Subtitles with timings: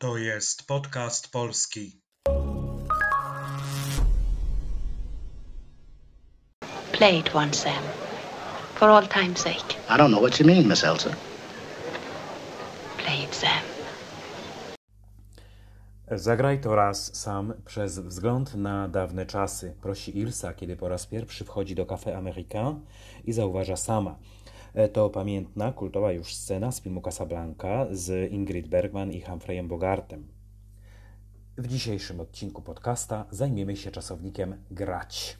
[0.00, 2.00] To jest podcast polski.
[6.92, 7.82] Play it once, Sam.
[8.74, 9.74] For all time's sake.
[9.90, 11.10] I don't know what you mean, Miss Elsa.
[12.96, 13.62] Play it, Sam.
[16.10, 21.44] Zagraj to raz sam przez wzgląd na dawne czasy, prosi Ilsa, kiedy po raz pierwszy
[21.44, 22.80] wchodzi do Café Américain
[23.24, 24.18] i zauważa sama.
[24.78, 30.28] E, To pamiętna, kultowa już scena z filmu Casablanca z Ingrid Bergman i Humphreyem Bogartem.
[31.56, 35.38] W dzisiejszym odcinku podcasta zajmiemy się czasownikiem grać.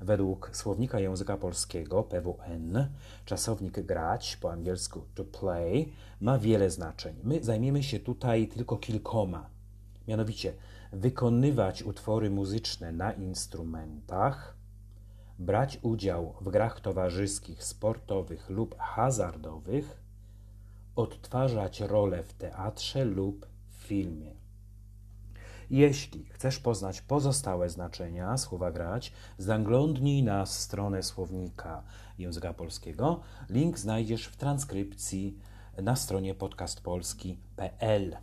[0.00, 2.88] Według słownika języka polskiego PWN
[3.24, 7.14] czasownik grać, po angielsku to play, ma wiele znaczeń.
[7.24, 9.50] My zajmiemy się tutaj tylko kilkoma.
[10.08, 10.54] Mianowicie
[10.92, 14.61] wykonywać utwory muzyczne na instrumentach,
[15.38, 20.02] brać udział w grach towarzyskich, sportowych lub hazardowych,
[20.96, 24.42] odtwarzać rolę w teatrze lub filmie.
[25.70, 31.82] Jeśli chcesz poznać pozostałe znaczenia słowa grać, zaglądnij na stronę słownika
[32.18, 33.20] języka polskiego.
[33.48, 35.38] Link znajdziesz w transkrypcji
[35.82, 38.16] na stronie podcastpolski.pl.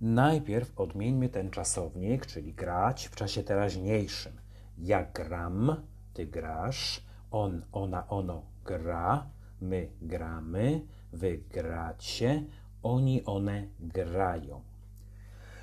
[0.00, 4.32] Najpierw odmieńmy ten czasownik, czyli grać w czasie teraźniejszym.
[4.78, 5.76] Ja gram,
[6.14, 12.44] ty grasz, on, ona, ono gra, my gramy, wy gracie,
[12.82, 14.62] oni, one grają.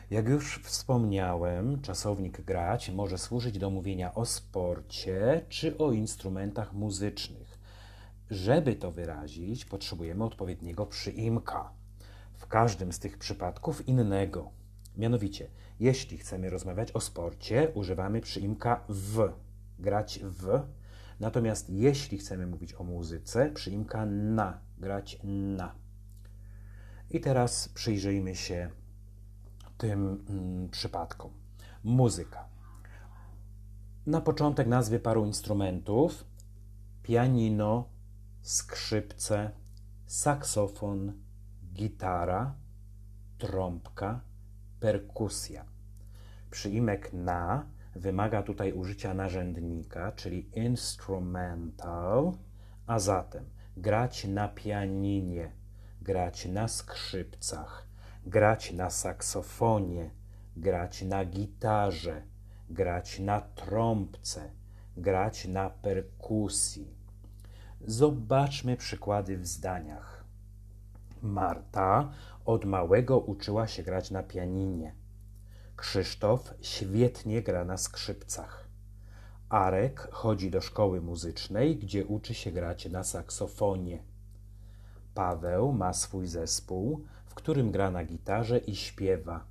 [0.09, 7.59] Jak już wspomniałem, czasownik grać może służyć do mówienia o sporcie czy o instrumentach muzycznych.
[8.29, 11.71] Żeby to wyrazić, potrzebujemy odpowiedniego przyimka.
[12.33, 14.51] W każdym z tych przypadków innego.
[14.97, 19.29] Mianowicie, jeśli chcemy rozmawiać o sporcie, używamy przyimka w,
[19.79, 20.61] grać w.
[21.19, 25.75] Natomiast jeśli chcemy mówić o muzyce, przyimka na, grać na.
[27.11, 28.69] I teraz przyjrzyjmy się
[29.77, 31.31] tym mm, przypadkom.
[31.83, 32.47] Muzyka.
[34.05, 36.25] Na początek nazwy paru instrumentów:
[37.03, 37.89] pianino,
[38.41, 39.51] skrzypce,
[40.05, 41.13] saksofon,
[41.73, 42.55] gitara,
[43.37, 44.26] trąbka,
[44.79, 45.65] perkusja.
[46.51, 47.65] Przyimek na
[47.95, 52.31] wymaga tutaj użycia narzędnika, czyli instrumental,
[52.87, 53.45] a zatem
[53.77, 55.51] grać na pianinie,
[56.01, 57.87] grać na skrzypcach,
[58.25, 60.11] grać na saksofonie,
[60.57, 62.21] grać na gitarze,
[62.69, 64.51] grać na trąbce,
[64.97, 66.97] grać na perkusji.
[67.81, 70.16] Zobaczmy przykłady w zdaniach.
[71.21, 72.11] Marta
[72.45, 74.95] od małego uczyła się grać na pianinie.
[75.75, 78.67] Krzysztof świetnie gra na skrzypcach.
[79.49, 84.03] Arek chodzi do szkoły muzycznej, gdzie uczy się grać na saksofonie.
[85.13, 89.45] Paweł ma swój zespół, w którym gra na gitarze i śpiewa.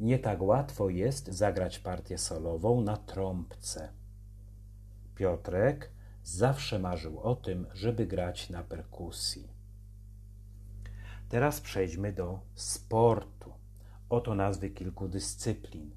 [0.00, 3.92] Nie tak łatwo jest zagrać partię solową na trąbce.
[5.14, 5.90] Piotrek
[6.22, 9.57] zawsze marzył o tym, żeby grać na perkusji.
[11.28, 13.52] Teraz przejdźmy do sportu.
[14.08, 15.90] Oto nazwy kilku dyscyplin: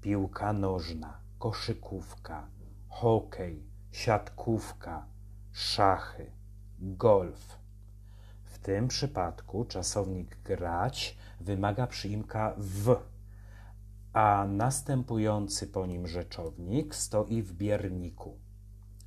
[0.00, 2.48] piłka nożna, koszykówka,
[2.88, 5.06] hokej, siatkówka,
[5.52, 6.30] szachy,
[6.78, 7.58] golf.
[8.44, 12.96] W tym przypadku czasownik grać wymaga przyimka w,
[14.12, 18.38] a następujący po nim rzeczownik stoi w bierniku.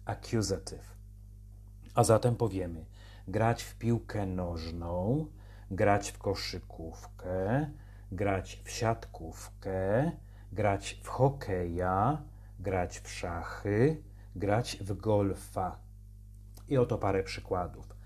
[0.06, 0.98] Accusative.
[1.96, 2.86] A zatem powiemy
[3.28, 5.26] grać w piłkę nożną,
[5.72, 7.70] grać w koszykówkę,
[8.12, 10.12] grać w siatkówkę,
[10.52, 12.22] grać w hokeja,
[12.60, 14.04] grać w szachy,
[14.36, 15.80] grać w golfa.
[16.68, 17.98] I oto parę przykładów.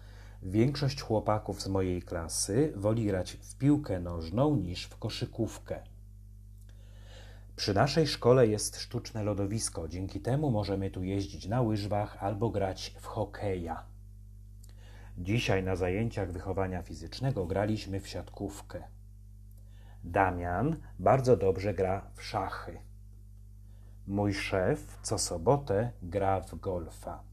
[0.44, 5.84] Większość chłopaków z mojej klasy woli grać w piłkę nożną niż w koszykówkę.
[7.56, 12.96] Przy naszej szkole jest sztuczne lodowisko, dzięki temu możemy tu jeździć na łyżwach albo grać
[13.00, 13.91] w hokeja.
[15.18, 18.84] Dzisiaj na zajęciach wychowania fizycznego graliśmy w siatkówkę.
[20.04, 22.78] Damian bardzo dobrze gra w szachy.
[24.08, 27.24] Mój szef co sobotę gra w golfa.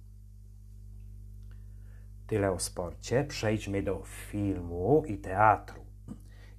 [2.27, 3.25] Tyle o sporcie.
[3.25, 5.81] Przejdźmy do filmu i teatru.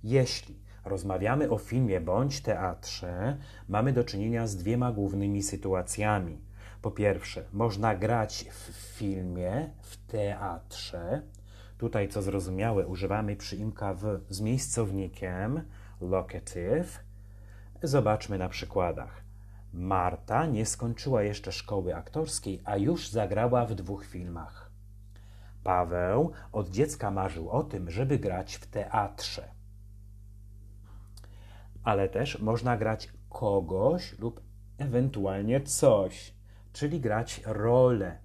[0.03, 3.37] Jeśli rozmawiamy o filmie bądź teatrze,
[3.67, 6.41] mamy do czynienia z dwiema głównymi sytuacjami.
[6.81, 11.21] Po pierwsze, można grać w filmie, w teatrze.
[11.77, 15.61] Tutaj, co zrozumiałe, używamy przyimka w z miejscownikiem
[16.01, 16.99] locative.
[17.83, 19.23] Zobaczmy na przykładach.
[19.73, 24.71] Marta nie skończyła jeszcze szkoły aktorskiej, a już zagrała w dwóch filmach.
[25.63, 29.49] Paweł od dziecka marzył o tym, żeby grać w teatrze.
[31.83, 34.41] ale też można grać kogoś lub
[34.77, 36.33] ewentualnie coś,
[36.73, 38.17] czyli grać rolę.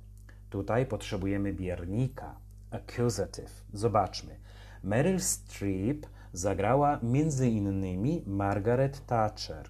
[0.50, 2.36] Tutaj potrzebujemy biernika,
[2.70, 3.64] accusative.
[3.72, 4.36] Zobaczmy.
[4.82, 7.00] Meryl Streep zagrała
[7.40, 9.68] innymi Margaret Thatcher.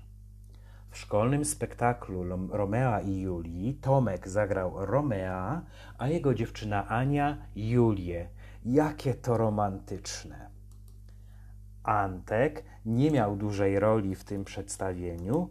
[0.90, 5.62] W szkolnym spektaklu Romea i Julii Tomek zagrał Romea,
[5.98, 8.28] a jego dziewczyna Ania Julię.
[8.64, 10.50] Jakie to romantyczne.
[11.82, 15.48] Antek nie miał dużej roli w tym przedstawieniu,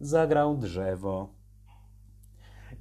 [0.00, 1.28] zagrał drzewo.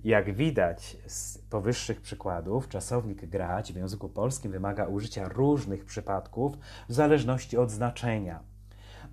[0.03, 6.57] Jak widać z powyższych przykładów, czasownik grać w języku polskim wymaga użycia różnych przypadków
[6.89, 8.43] w zależności od znaczenia.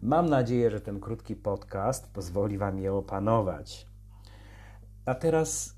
[0.03, 3.87] Mam nadzieję, że ten krótki podcast pozwoli Wam je opanować.
[5.05, 5.77] A teraz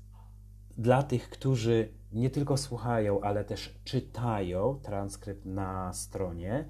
[0.77, 6.65] dla tych, którzy nie tylko słuchają, ale też czytają transkrypt na stronie,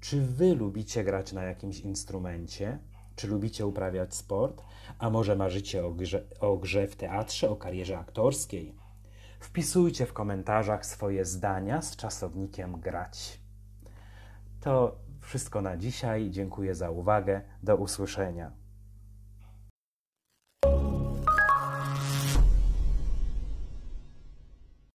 [0.00, 2.78] czy Wy lubicie grać na jakimś instrumencie?
[3.16, 4.62] Czy lubicie uprawiać sport?
[4.98, 8.74] A może marzycie o grze, o grze w teatrze, o karierze aktorskiej?
[9.40, 13.40] Wpisujcie w komentarzach swoje zdania z czasownikiem grać.
[14.60, 16.30] To wszystko na dzisiaj.
[16.30, 17.40] Dziękuję za uwagę.
[17.62, 18.61] Do usłyszenia.